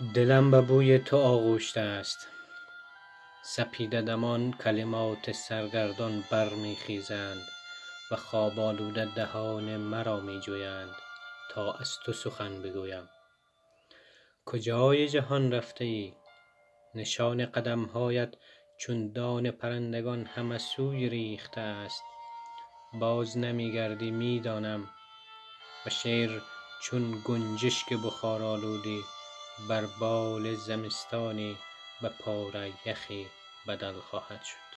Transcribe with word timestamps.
دلم 0.00 0.50
به 0.50 0.60
بوی 0.60 0.98
تو 0.98 1.16
آغوشته 1.16 1.80
است. 1.80 2.28
سپیده 3.44 4.02
دمان 4.02 4.52
کلمات 4.52 5.32
سرگردان 5.32 6.24
برمی 6.30 6.76
خیزند 6.76 7.42
و 8.10 8.16
خواب 8.16 8.60
آلوده 8.60 9.14
دهان 9.14 9.76
مرا 9.76 10.20
می 10.20 10.40
جویند 10.40 10.94
تا 11.50 11.72
از 11.72 11.98
تو 12.04 12.12
سخن 12.12 12.62
بگویم. 12.62 13.08
کجای 14.44 15.08
جهان 15.08 15.52
رفته 15.52 15.84
ای؟ 15.84 16.14
نشان 16.94 17.46
قدم 17.46 17.84
هایت 17.84 18.34
چون 18.78 19.12
دانه 19.12 19.50
پرندگان 19.50 20.26
همه 20.26 20.58
سوی 20.58 21.08
ریخته 21.08 21.60
است. 21.60 22.02
باز 22.94 23.38
نمی 23.38 23.72
گردی 23.72 24.10
می 24.10 24.40
دانم 24.40 24.90
و 25.86 25.90
شعر 25.90 26.40
چون 26.82 27.22
گنجشک 27.24 27.92
بخار 28.04 28.42
آلودی 28.42 29.00
بر 29.58 29.86
بال 29.86 30.54
زمستانی 30.54 31.58
به 32.02 32.08
پاره 32.08 32.72
یخی 32.86 33.30
بدل 33.68 34.00
خواهد 34.00 34.42
شد. 34.42 34.64